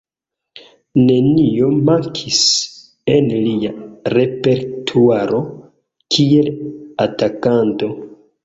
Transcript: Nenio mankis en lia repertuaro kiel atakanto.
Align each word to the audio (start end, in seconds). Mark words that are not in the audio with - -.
Nenio 1.09 1.67
mankis 1.89 2.39
en 3.17 3.29
lia 3.35 3.75
repertuaro 4.15 5.45
kiel 6.17 6.53
atakanto. 7.07 7.93